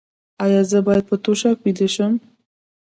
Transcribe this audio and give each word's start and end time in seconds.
ایا 0.43 0.61
زه 0.69 0.79
باید 0.87 1.03
په 1.09 1.15
توشک 1.23 1.55
ویده 1.63 1.87
شم؟ 1.95 2.13